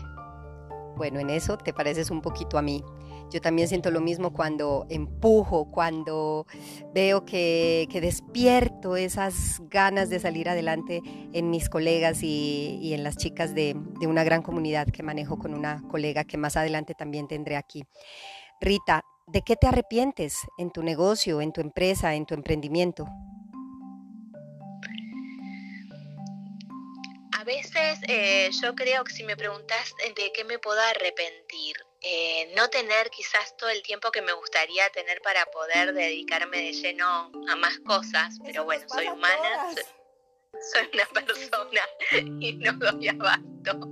Bueno, 0.97 1.18
en 1.18 1.30
eso 1.30 1.59
te 1.59 1.73
pareces 1.73 2.11
un 2.11 2.21
poquito 2.21 2.56
a 2.56 2.62
mí. 2.62 2.85
Yo 3.31 3.40
también 3.40 3.69
siento 3.69 3.90
lo 3.90 4.00
mismo 4.00 4.33
cuando 4.33 4.87
empujo, 4.88 5.71
cuando 5.71 6.47
veo 6.93 7.25
que, 7.25 7.88
despierto 8.00 8.97
esas 8.97 9.61
ganas 9.71 10.11
de 10.11 10.21
salir 10.21 10.49
adelante 10.49 11.00
en 11.33 11.50
mis 11.50 11.69
colegas 11.69 12.23
y, 12.23 12.93
en 12.95 13.02
las 13.02 13.16
chicas 13.16 13.54
de, 13.54 13.76
de 14.00 14.07
una 14.07 14.25
gran 14.25 14.43
comunidad 14.43 14.87
que 14.88 15.02
manejo 15.02 15.38
con 15.38 15.54
una 15.54 15.83
colega 15.88 16.25
que 16.25 16.37
más 16.37 16.57
adelante 16.57 16.95
también 16.95 17.28
tendré 17.28 17.57
aquí. 17.57 17.85
Rita, 18.61 19.02
¿de 19.26 19.43
qué 19.43 19.57
te 19.57 19.66
arrepientes 19.66 20.38
en 20.59 20.71
tu 20.71 20.83
negocio, 20.83 21.40
en 21.40 21.52
tu 21.52 21.61
empresa, 21.61 22.14
en 22.14 22.26
tu 22.26 22.35
emprendimiento? 22.35 23.07
A 27.45 27.45
veces 27.45 27.99
eh, 28.09 28.49
yo 28.62 28.75
creo 28.75 29.04
que 29.04 29.12
si 29.12 29.23
me 29.23 29.37
preguntas 29.37 29.93
de 30.16 30.33
qué 30.33 30.45
me 30.45 30.59
puedo 30.59 30.81
arrepentir, 30.81 31.76
eh, 32.06 32.52
no 32.54 32.68
tener 32.68 33.08
quizás 33.08 33.56
todo 33.56 33.70
el 33.70 33.82
tiempo 33.82 34.11
que 34.11 34.20
me 34.20 34.34
gustaría 34.34 34.87
tener 34.90 35.23
para 35.23 35.46
poder 35.46 35.94
dedicarme 35.94 36.58
de 36.58 36.73
lleno 36.75 37.32
a 37.49 37.56
más 37.56 37.78
cosas, 37.78 38.38
pero 38.44 38.64
bueno, 38.64 38.87
soy 38.88 39.08
humana, 39.08 39.73
soy, 40.70 40.90
una 40.92 41.06
persona 41.26 41.80
y 42.40 42.52
no 42.56 42.75
doy 42.75 43.08
abasto. 43.08 43.88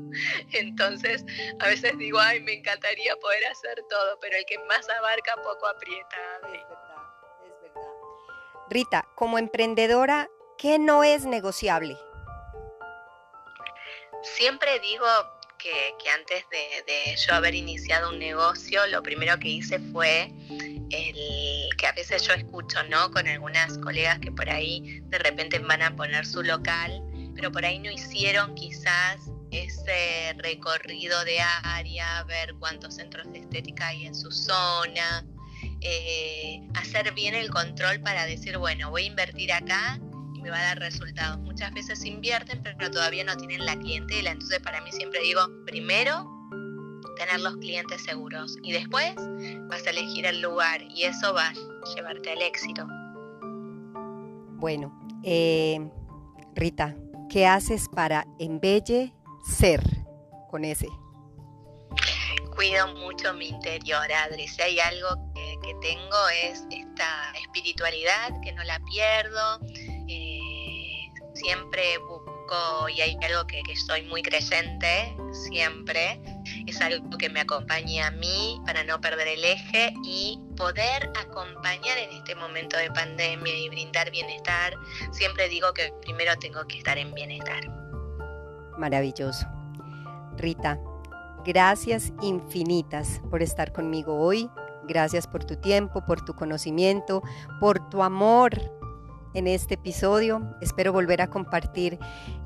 Entonces, 0.53 1.25
a 1.59 1.69
veces 1.69 1.97
digo, 1.97 2.19
ay, 2.21 2.41
me 2.41 2.53
encantaría 2.53 3.17
poder 3.17 3.47
hacer 3.47 3.83
todo, 3.89 4.19
pero 4.21 4.37
el 4.37 4.45
que 4.45 4.59
más 4.59 4.87
abarca 4.91 5.35
poco 5.43 5.67
aprieta. 5.67 6.17
Es 6.45 6.69
verdad, 6.69 7.03
es 7.47 7.63
verdad. 7.63 7.91
Rita, 8.69 9.09
como 9.15 9.39
emprendedora, 9.39 10.29
¿qué 10.59 10.79
no 10.79 11.03
es 11.03 11.25
negociable? 11.25 11.97
Siempre 14.23 14.79
digo 14.81 15.07
que, 15.63 16.11
antes 16.11 16.45
de, 16.51 17.17
yo 17.17 17.35
haber 17.35 17.55
iniciado 17.55 18.11
un 18.11 18.19
negocio, 18.19 18.87
lo 18.89 19.03
primero 19.03 19.39
que 19.39 19.49
hice 19.49 19.79
fue 19.93 20.33
el 20.91 21.69
que 21.79 21.87
a 21.87 21.93
veces 21.93 22.27
yo 22.27 22.35
escucho, 22.35 22.83
¿no? 22.85 23.11
Con 23.11 23.27
algunas 23.29 23.79
colegas 23.79 24.19
que 24.19 24.33
por 24.33 24.51
ahí 24.51 25.01
de 25.05 25.19
repente 25.19 25.59
van 25.61 25.83
a 25.83 25.95
poner 25.95 26.27
su 26.27 26.43
local, 26.43 27.03
pero 27.35 27.51
por 27.53 27.65
ahí 27.65 27.79
no 27.79 27.91
hicieron 27.91 28.55
quizás 28.55 29.19
ese 29.51 30.35
recorrido 30.39 31.25
de 31.25 31.39
área, 31.63 32.25
ver 32.25 32.55
cuántos 32.59 32.95
centros 32.95 33.31
de 33.33 33.41
estética 33.41 33.89
hay 33.89 34.07
en 34.07 34.15
su 34.15 34.31
zona, 34.31 35.25
eh, 35.81 36.61
hacer 36.75 37.13
bien 37.13 37.35
el 37.35 37.51
control 37.51 38.01
para 38.01 38.27
decir, 38.27 38.59
bueno, 38.59 38.91
voy 38.91 39.05
a 39.05 39.07
invertir 39.07 39.53
acá 39.53 40.01
me 40.43 40.51
va 40.51 40.59
a 40.59 40.65
dar 40.65 40.79
resultados. 40.81 41.39
Muchas 41.39 41.73
veces 41.73 42.05
invierten, 42.05 42.63
pero 42.63 42.91
todavía 42.91 43.25
no 43.25 43.37
tienen 43.37 43.65
la 43.65 43.77
clientela. 43.77 44.33
Entonces, 44.33 44.59
para 44.61 44.81
mí 44.83 44.91
siempre 44.93 45.21
digo, 45.21 45.41
primero, 45.65 46.29
tener 47.17 47.41
los 47.41 47.57
clientes 47.57 48.03
seguros 48.03 48.57
y 48.63 48.73
después 48.73 49.15
vas 49.69 49.87
a 49.87 49.91
elegir 49.91 50.27
el 50.27 50.41
lugar 50.41 50.83
y 50.83 51.05
eso 51.05 51.33
va 51.33 51.49
a 51.49 51.95
llevarte 51.95 52.33
al 52.33 52.43
éxito. 52.43 52.87
Bueno, 54.57 54.93
eh, 55.23 55.81
Rita, 56.55 56.95
¿qué 57.29 57.47
haces 57.47 57.89
para 57.89 58.27
embellecer 58.39 59.83
con 60.51 60.65
ese? 60.65 60.89
Cuido 62.55 62.95
mucho 62.95 63.33
mi 63.35 63.49
interior, 63.49 64.13
Adri. 64.13 64.47
Si 64.47 64.63
hay 64.63 64.79
algo 64.79 65.33
que, 65.35 65.57
que 65.63 65.75
tengo 65.81 66.29
es 66.45 66.65
esta 66.71 67.33
espiritualidad, 67.41 68.41
que 68.43 68.53
no 68.53 68.63
la 68.63 68.79
pierdo, 68.81 69.61
siempre 71.35 71.99
busco, 71.99 72.89
y 72.89 73.01
hay 73.01 73.17
algo 73.23 73.47
que, 73.47 73.63
que 73.63 73.77
soy 73.77 74.03
muy 74.03 74.23
creyente, 74.23 75.17
siempre, 75.33 76.21
es 76.67 76.81
algo 76.81 77.17
que 77.19 77.29
me 77.31 77.41
acompaña 77.41 78.09
a 78.09 78.11
mí 78.11 78.61
para 78.67 78.85
no 78.85 79.01
perder 79.01 79.29
el 79.29 79.45
eje 79.45 79.93
y 80.05 80.39
poder 80.57 81.11
acompañar 81.19 81.99
en 81.99 82.11
este 82.11 82.35
momento 82.35 82.77
de 82.77 82.91
pandemia 82.91 83.57
y 83.57 83.69
brindar 83.69 84.11
bienestar. 84.11 84.75
Siempre 85.13 85.49
digo 85.49 85.73
que 85.73 85.93
primero 86.03 86.37
tengo 86.39 86.67
que 86.67 86.79
estar 86.79 86.99
en 86.99 87.13
bienestar. 87.15 87.69
Maravilloso. 88.79 89.47
Rita, 90.37 90.79
gracias 91.45 92.13
infinitas 92.23 93.21
por 93.31 93.43
estar 93.43 93.73
conmigo 93.73 94.19
hoy. 94.19 94.51
Gracias 94.85 95.27
por 95.29 95.45
tu 95.45 95.57
tiempo, 95.57 96.05
por 96.05 96.25
tu 96.25 96.35
conocimiento, 96.35 97.23
por 97.61 97.89
tu 97.89 98.03
amor 98.03 98.82
en 99.35 99.47
este 99.47 99.75
episodio. 99.75 100.57
Espero 100.61 100.93
volver 100.93 101.23
a 101.23 101.29
compartir 101.29 101.99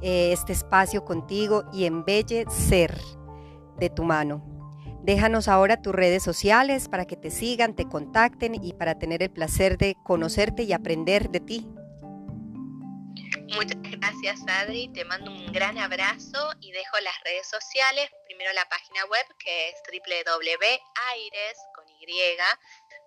eh, 0.02 0.32
este 0.32 0.52
espacio 0.52 1.04
contigo 1.04 1.64
y 1.72 1.84
embellecer 1.84 2.98
de 3.78 3.90
tu 3.90 4.04
mano. 4.04 4.44
Déjanos 5.02 5.46
ahora 5.46 5.80
tus 5.80 5.94
redes 5.94 6.22
sociales 6.22 6.88
para 6.88 7.04
que 7.04 7.16
te 7.16 7.30
sigan, 7.30 7.76
te 7.76 7.86
contacten 7.86 8.56
y 8.62 8.72
para 8.72 8.98
tener 8.98 9.22
el 9.22 9.30
placer 9.30 9.78
de 9.78 9.96
conocerte 10.02 10.64
y 10.64 10.72
aprender 10.72 11.30
de 11.30 11.40
ti. 11.40 11.68
Muchas 13.54 13.80
gracias 13.80 14.42
Adri, 14.48 14.88
te 14.88 15.04
mando 15.04 15.30
un 15.30 15.52
gran 15.52 15.78
abrazo 15.78 16.50
y 16.60 16.72
dejo 16.72 16.98
las 17.04 17.14
redes 17.24 17.48
sociales, 17.48 18.10
primero 18.26 18.52
la 18.52 18.68
página 18.68 19.04
web 19.06 19.24
que 19.38 19.68
es 19.68 19.76
www.aires 19.86 21.56
con 21.76 21.86
y 21.88 22.08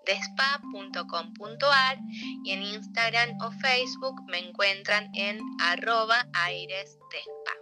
despa.com.ar 0.09 1.97
y 2.43 2.51
en 2.51 2.63
Instagram 2.63 3.37
o 3.41 3.51
Facebook 3.51 4.15
me 4.27 4.39
encuentran 4.39 5.07
en 5.13 5.39
arroba 5.61 6.25
airesdespa. 6.33 7.53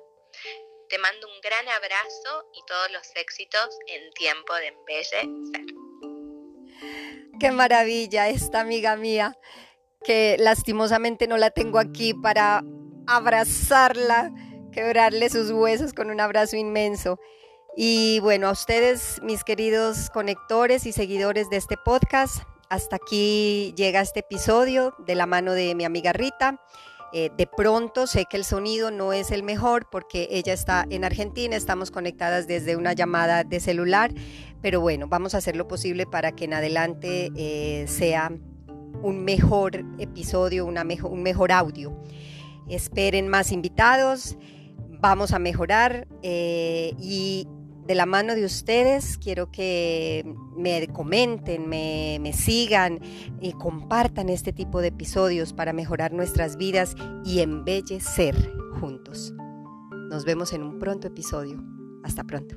Te 0.89 0.97
mando 0.99 1.27
un 1.27 1.41
gran 1.41 1.67
abrazo 1.67 2.45
y 2.53 2.63
todos 2.65 2.91
los 2.93 3.15
éxitos 3.15 3.77
en 3.87 4.09
tiempo 4.13 4.53
de 4.55 4.67
embellecer. 4.67 5.25
Qué 7.39 7.51
maravilla 7.51 8.29
esta 8.29 8.61
amiga 8.61 8.95
mía, 8.95 9.37
que 10.05 10.37
lastimosamente 10.39 11.27
no 11.27 11.37
la 11.37 11.51
tengo 11.51 11.79
aquí 11.79 12.13
para 12.13 12.63
abrazarla, 13.07 14.31
quebrarle 14.71 15.29
sus 15.29 15.51
huesos 15.51 15.91
con 15.93 16.09
un 16.09 16.21
abrazo 16.21 16.55
inmenso. 16.55 17.19
Y 17.79 18.19
bueno, 18.21 18.47
a 18.47 18.53
ustedes, 18.53 19.21
mis 19.21 19.43
queridos 19.43 20.09
conectores 20.09 20.87
y 20.87 20.91
seguidores 20.91 21.47
de 21.51 21.57
este 21.57 21.77
podcast, 21.77 22.41
hasta 22.69 22.95
aquí 22.95 23.71
llega 23.77 24.01
este 24.01 24.21
episodio 24.21 24.95
de 25.05 25.13
la 25.13 25.27
mano 25.27 25.53
de 25.53 25.75
mi 25.75 25.85
amiga 25.85 26.11
Rita. 26.11 26.59
Eh, 27.13 27.29
de 27.37 27.45
pronto 27.45 28.07
sé 28.07 28.25
que 28.27 28.35
el 28.35 28.45
sonido 28.45 28.89
no 28.89 29.13
es 29.13 29.29
el 29.29 29.43
mejor 29.43 29.87
porque 29.91 30.27
ella 30.31 30.53
está 30.53 30.87
en 30.89 31.03
Argentina, 31.03 31.55
estamos 31.55 31.91
conectadas 31.91 32.47
desde 32.47 32.75
una 32.75 32.93
llamada 32.93 33.43
de 33.43 33.59
celular, 33.59 34.11
pero 34.59 34.81
bueno, 34.81 35.07
vamos 35.07 35.35
a 35.35 35.37
hacer 35.37 35.55
lo 35.55 35.67
posible 35.67 36.07
para 36.07 36.31
que 36.31 36.45
en 36.45 36.55
adelante 36.55 37.29
eh, 37.35 37.85
sea 37.87 38.31
un 39.03 39.23
mejor 39.23 39.85
episodio, 39.99 40.65
una 40.65 40.83
mejor, 40.83 41.11
un 41.11 41.21
mejor 41.21 41.51
audio. 41.51 41.95
Esperen 42.67 43.27
más 43.27 43.51
invitados, 43.51 44.35
vamos 44.99 45.31
a 45.31 45.37
mejorar 45.37 46.07
eh, 46.23 46.93
y 46.99 47.47
de 47.87 47.95
la 47.95 48.05
mano 48.05 48.35
de 48.35 48.43
ustedes 48.43 49.17
quiero 49.17 49.49
que 49.49 50.35
me 50.57 50.87
comenten, 50.89 51.69
me, 51.69 52.33
sigan 52.33 52.99
y 53.39 53.53
compartan 53.53 54.27
este 54.27 54.51
tipo 54.51 54.81
de 54.81 54.89
episodios 54.89 55.53
para 55.53 55.71
mejorar 55.71 56.11
nuestras 56.11 56.57
vidas 56.57 56.95
y 57.23 57.39
embellecer 57.39 58.35
juntos. 58.81 59.33
Nos 60.09 60.25
vemos 60.25 60.51
en 60.51 60.63
un 60.63 60.79
pronto 60.79 61.07
episodio. 61.07 61.63
Hasta 62.03 62.25
pronto. 62.25 62.55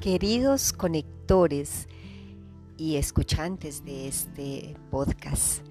Queridos 0.00 0.72
conectores, 0.72 1.88
y 2.76 2.96
escuchantes 2.96 3.84
de 3.84 4.08
este 4.08 4.76
podcast. 4.90 5.64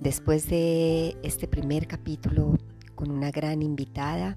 Después 0.00 0.48
de 0.48 1.16
este 1.22 1.48
primer 1.48 1.86
capítulo 1.86 2.58
con 2.94 3.10
una 3.10 3.30
gran 3.30 3.62
invitada, 3.62 4.36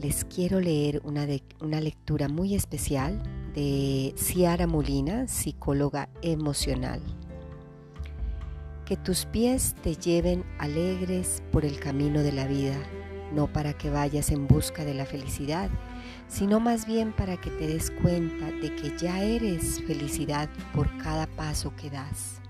les 0.00 0.24
quiero 0.24 0.60
leer 0.60 1.00
una, 1.04 1.26
una 1.60 1.80
lectura 1.80 2.28
muy 2.28 2.54
especial 2.54 3.22
de 3.54 4.14
Ciara 4.16 4.66
Molina, 4.66 5.28
psicóloga 5.28 6.08
emocional. 6.22 7.00
Que 8.84 8.96
tus 8.96 9.24
pies 9.24 9.74
te 9.82 9.96
lleven 9.96 10.44
alegres 10.58 11.42
por 11.50 11.64
el 11.64 11.80
camino 11.80 12.22
de 12.22 12.32
la 12.32 12.46
vida, 12.46 12.76
no 13.32 13.52
para 13.52 13.72
que 13.72 13.90
vayas 13.90 14.30
en 14.30 14.46
busca 14.46 14.84
de 14.84 14.94
la 14.94 15.06
felicidad, 15.06 15.70
sino 16.28 16.60
más 16.60 16.86
bien 16.86 17.12
para 17.12 17.36
que 17.36 17.50
te 17.50 17.66
des 17.66 17.90
cuenta 17.90 18.50
de 18.50 18.74
que 18.74 18.96
ya 18.98 19.22
eres 19.22 19.82
felicidad 19.86 20.48
por 20.74 20.88
cada 20.98 21.26
paso 21.26 21.74
que 21.76 21.90
das. 21.90 22.40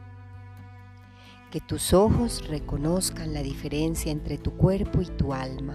Que 1.50 1.60
tus 1.60 1.92
ojos 1.92 2.46
reconozcan 2.48 3.32
la 3.32 3.42
diferencia 3.42 4.10
entre 4.10 4.38
tu 4.38 4.52
cuerpo 4.52 5.02
y 5.02 5.06
tu 5.06 5.32
alma. 5.32 5.74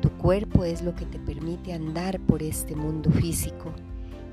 Tu 0.00 0.10
cuerpo 0.10 0.64
es 0.64 0.82
lo 0.82 0.94
que 0.94 1.06
te 1.06 1.18
permite 1.18 1.72
andar 1.72 2.20
por 2.20 2.42
este 2.42 2.76
mundo 2.76 3.10
físico 3.10 3.72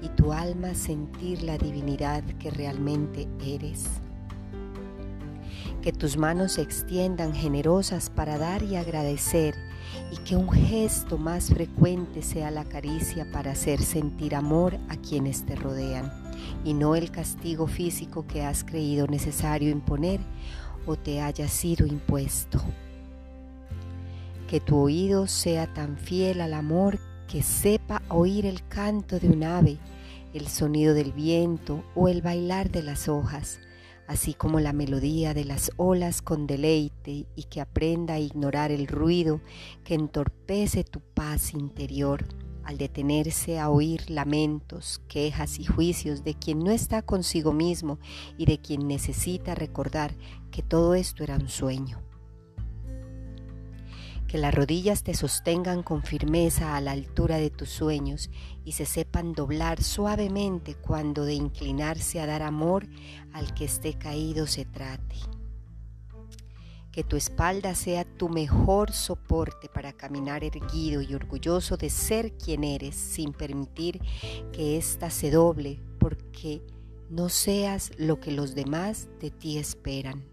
y 0.02 0.10
tu 0.10 0.34
alma 0.34 0.74
sentir 0.74 1.44
la 1.44 1.58
divinidad 1.58 2.24
que 2.40 2.52
realmente 2.52 3.28
eres. 3.46 3.86
Que 5.82 5.92
tus 5.92 6.18
manos 6.18 6.54
se 6.54 6.62
extiendan 6.62 7.34
generosas 7.34 8.10
para 8.10 8.38
dar 8.38 8.64
y 8.64 8.76
agradecer 8.76 9.56
y 10.12 10.18
que 10.18 10.36
un 10.36 10.52
gesto 10.52 11.18
más 11.18 11.50
frecuente 11.50 12.22
sea 12.22 12.52
la 12.52 12.66
caricia 12.66 13.32
para 13.32 13.52
hacer 13.52 13.82
sentir 13.82 14.36
amor 14.36 14.78
a 14.90 14.98
quienes 14.98 15.46
te 15.46 15.56
rodean 15.56 16.12
y 16.66 16.74
no 16.74 16.96
el 16.96 17.12
castigo 17.12 17.66
físico 17.66 18.28
que 18.28 18.44
has 18.44 18.64
creído 18.64 19.08
necesario 19.08 19.70
imponer 19.70 20.20
o 20.86 20.98
te 20.98 21.22
haya 21.22 21.48
sido 21.48 21.86
impuesto. 21.86 22.62
Que 24.50 24.60
tu 24.60 24.78
oído 24.78 25.28
sea 25.28 25.74
tan 25.74 25.98
fiel 25.98 26.42
al 26.42 26.54
amor 26.54 27.00
que 27.28 27.42
sepa 27.42 28.02
oír 28.10 28.46
el 28.46 28.68
canto 28.68 29.18
de 29.18 29.30
un 29.30 29.44
ave, 29.44 29.78
el 30.34 30.48
sonido 30.48 30.94
del 30.94 31.14
viento 31.14 31.84
o 31.96 32.10
el 32.10 32.22
bailar 32.22 32.70
de 32.70 32.84
las 32.84 33.08
hojas, 33.08 33.60
así 34.12 34.34
como 34.34 34.60
la 34.60 34.74
melodía 34.74 35.34
de 35.34 35.46
las 35.46 35.72
olas 35.78 36.22
con 36.22 36.46
deleite 36.46 37.28
y 37.34 37.44
que 37.50 37.62
aprenda 37.62 38.16
a 38.16 38.20
ignorar 38.20 38.70
el 38.70 38.88
ruido 38.88 39.40
que 39.86 39.94
entorpece 39.94 40.84
tu 40.84 41.00
paz 41.00 41.54
interior 41.54 42.26
al 42.66 42.78
detenerse 42.78 43.58
a 43.58 43.70
oír 43.70 44.10
lamentos, 44.12 45.02
quejas 45.08 45.60
y 45.60 45.64
juicios 45.64 46.26
de 46.26 46.34
quien 46.34 46.60
no 46.60 46.72
está 46.72 47.02
consigo 47.02 47.54
mismo 47.54 48.00
y 48.38 48.46
de 48.48 48.60
quien 48.60 48.86
necesita 48.86 49.56
recordar 49.56 50.14
que 50.52 50.62
todo 50.62 50.94
esto 50.94 51.24
era 51.24 51.36
un 51.36 51.48
sueño 51.48 52.11
que 54.32 54.38
las 54.38 54.54
rodillas 54.54 55.04
te 55.04 55.14
sostengan 55.14 55.84
con 55.84 56.04
firmeza 56.04 56.78
a 56.78 56.80
la 56.80 56.94
altura 56.94 57.36
de 57.36 57.50
tus 57.50 57.68
sueños 57.68 58.30
y 58.64 58.72
se 58.72 58.86
sepan 58.86 59.34
doblar 59.34 59.84
suavemente 59.84 60.76
cuando 60.76 61.26
de 61.26 61.34
inclinarse 61.34 62.22
a 62.22 62.26
dar 62.26 62.42
amor 62.42 62.88
al 63.34 63.54
que 63.54 63.66
esté 63.66 63.96
caído 63.96 64.48
se 64.48 64.64
trate. 64.64 65.18
Que 66.94 67.04
tu 67.04 67.18
espalda 67.18 67.76
sea 67.76 68.06
tu 68.06 68.30
mejor 68.30 68.94
soporte 68.94 69.68
para 69.68 69.92
caminar 69.92 70.46
erguido 70.46 71.02
y 71.02 71.14
orgulloso 71.14 71.76
de 71.76 71.90
ser 71.90 72.38
quien 72.38 72.64
eres 72.64 72.96
sin 72.96 73.34
permitir 73.34 74.00
que 74.54 74.78
ésta 74.78 75.10
se 75.10 75.30
doble 75.30 75.82
porque 76.00 76.62
no 77.10 77.28
seas 77.28 77.92
lo 77.98 78.22
que 78.22 78.32
los 78.32 78.56
demás 78.56 79.10
de 79.20 79.30
ti 79.30 79.58
esperan 79.58 80.32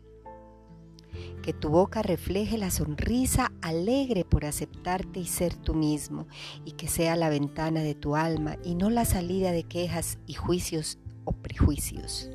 que 1.43 1.53
tu 1.53 1.71
boca 1.71 2.03
refleje 2.03 2.59
la 2.59 2.71
sonrisa 2.71 3.48
alegre 3.63 4.25
por 4.25 4.45
aceptarte 4.45 5.21
y 5.21 5.27
ser 5.27 5.55
tú 5.55 5.75
mismo, 5.75 6.27
y 6.65 6.73
que 6.73 6.89
sea 6.89 7.17
la 7.17 7.29
ventana 7.29 7.81
de 7.81 7.95
tu 7.95 8.17
alma 8.17 8.57
y 8.65 8.75
no 8.75 8.91
la 8.91 9.05
salida 9.05 9.53
de 9.53 9.65
quejas 9.65 10.19
y 10.27 10.35
juicios 10.35 10.99
o 11.25 11.33
prejuicios. 11.33 12.31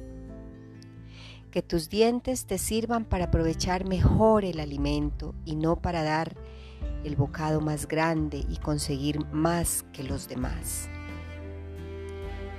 Que 1.52 1.62
tus 1.62 1.90
dientes 1.90 2.46
te 2.46 2.58
sirvan 2.58 3.06
para 3.06 3.26
aprovechar 3.26 3.86
mejor 3.86 4.44
el 4.44 4.60
alimento 4.60 5.36
y 5.46 5.56
no 5.56 5.82
para 5.82 6.04
dar 6.04 6.36
el 7.04 7.16
bocado 7.16 7.62
más 7.62 7.88
grande 7.88 8.46
y 8.50 8.58
conseguir 8.58 9.24
más 9.32 9.86
que 9.94 10.04
los 10.04 10.28
demás. 10.28 10.90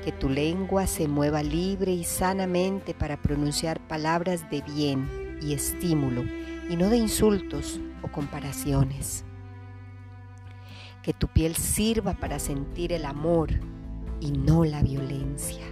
Que 0.04 0.12
tu 0.12 0.28
lengua 0.28 0.86
se 0.86 1.08
mueva 1.08 1.42
libre 1.42 1.92
y 1.92 2.04
sanamente 2.04 2.94
para 2.94 3.20
pronunciar 3.20 3.80
palabras 3.88 4.48
de 4.50 4.60
bien 4.62 5.38
y 5.42 5.54
estímulo 5.54 6.22
y 6.70 6.76
no 6.76 6.88
de 6.90 6.98
insultos 6.98 7.80
o 8.04 8.12
comparaciones. 8.12 9.24
Que 11.02 11.12
tu 11.12 11.28
piel 11.28 11.56
sirva 11.56 12.14
para 12.14 12.38
sentir 12.38 12.92
el 12.92 13.04
amor 13.04 13.50
y 14.20 14.30
no 14.30 14.64
la 14.64 14.82
violencia. 14.82 15.64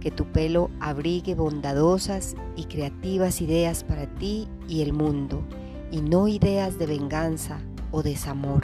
Que 0.00 0.10
tu 0.10 0.26
pelo 0.26 0.70
abrigue 0.80 1.34
bondadosas 1.34 2.34
y 2.56 2.64
creativas 2.64 3.40
ideas 3.40 3.84
para 3.84 4.06
ti 4.06 4.48
y 4.68 4.82
el 4.82 4.92
mundo 4.92 5.42
y 5.90 6.00
no 6.00 6.26
ideas 6.26 6.78
de 6.78 6.86
venganza 6.86 7.58
o 7.90 8.02
desamor. 8.02 8.62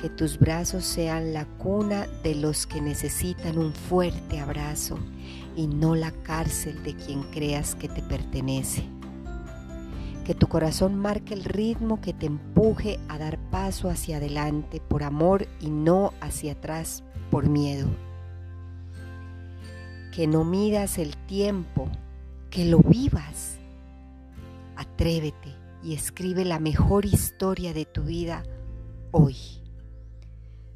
Que 0.00 0.08
tus 0.08 0.38
brazos 0.38 0.84
sean 0.84 1.32
la 1.32 1.44
cuna 1.44 2.06
de 2.22 2.34
los 2.34 2.66
que 2.66 2.80
necesitan 2.80 3.58
un 3.58 3.72
fuerte 3.72 4.40
abrazo 4.40 4.98
y 5.56 5.66
no 5.66 5.94
la 5.94 6.10
cárcel 6.10 6.82
de 6.82 6.94
quien 6.94 7.22
creas 7.24 7.74
que 7.74 7.88
te 7.88 8.02
pertenece. 8.02 8.93
Que 10.24 10.34
tu 10.34 10.48
corazón 10.48 10.96
marque 10.96 11.34
el 11.34 11.44
ritmo 11.44 12.00
que 12.00 12.14
te 12.14 12.24
empuje 12.24 12.98
a 13.08 13.18
dar 13.18 13.38
paso 13.50 13.90
hacia 13.90 14.16
adelante 14.16 14.80
por 14.80 15.02
amor 15.02 15.46
y 15.60 15.68
no 15.68 16.14
hacia 16.22 16.52
atrás 16.52 17.04
por 17.30 17.46
miedo. 17.46 17.88
Que 20.12 20.26
no 20.26 20.44
midas 20.44 20.96
el 20.96 21.14
tiempo, 21.26 21.90
que 22.48 22.64
lo 22.64 22.78
vivas. 22.78 23.58
Atrévete 24.76 25.54
y 25.82 25.92
escribe 25.92 26.46
la 26.46 26.58
mejor 26.58 27.04
historia 27.04 27.74
de 27.74 27.84
tu 27.84 28.04
vida 28.04 28.44
hoy. 29.10 29.36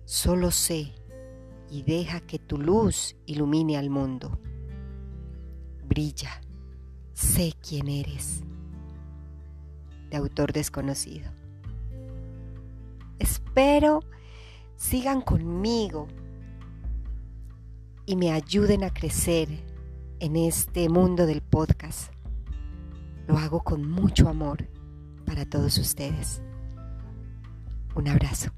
Solo 0.04 0.50
sé 0.50 0.92
y 1.70 1.84
deja 1.84 2.20
que 2.20 2.38
tu 2.38 2.58
luz 2.58 3.16
ilumine 3.24 3.78
al 3.78 3.88
mundo. 3.88 4.38
Brilla, 5.86 6.42
sé 7.14 7.54
quién 7.62 7.88
eres 7.88 8.42
de 10.10 10.16
autor 10.16 10.52
desconocido. 10.52 11.30
Espero 13.18 14.00
sigan 14.76 15.20
conmigo 15.20 16.06
y 18.06 18.16
me 18.16 18.30
ayuden 18.32 18.84
a 18.84 18.94
crecer 18.94 19.48
en 20.20 20.36
este 20.36 20.88
mundo 20.88 21.26
del 21.26 21.42
podcast. 21.42 22.12
Lo 23.26 23.36
hago 23.36 23.62
con 23.62 23.90
mucho 23.90 24.28
amor 24.28 24.68
para 25.26 25.44
todos 25.44 25.76
ustedes. 25.78 26.40
Un 27.94 28.08
abrazo. 28.08 28.50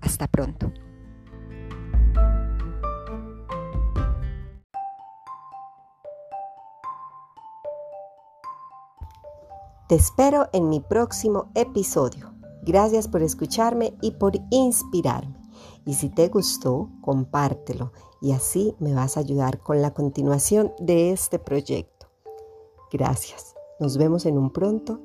Hasta 0.00 0.26
pronto. 0.26 0.72
Te 9.86 9.96
espero 9.96 10.48
en 10.54 10.70
mi 10.70 10.80
próximo 10.80 11.50
episodio. 11.54 12.32
Gracias 12.62 13.06
por 13.06 13.22
escucharme 13.22 13.94
y 14.00 14.12
por 14.12 14.32
inspirarme. 14.50 15.36
Y 15.84 15.92
si 15.92 16.08
te 16.08 16.28
gustó, 16.28 16.88
compártelo 17.02 17.92
y 18.22 18.32
así 18.32 18.74
me 18.78 18.94
vas 18.94 19.18
a 19.18 19.20
ayudar 19.20 19.58
con 19.58 19.82
la 19.82 19.92
continuación 19.92 20.72
de 20.78 21.12
este 21.12 21.38
proyecto. 21.38 22.06
Gracias. 22.90 23.54
Nos 23.78 23.98
vemos 23.98 24.24
en 24.24 24.38
un 24.38 24.50
pronto 24.50 25.02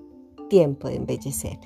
tiempo 0.47 0.87
de 0.87 0.95
embellecer. 0.95 1.59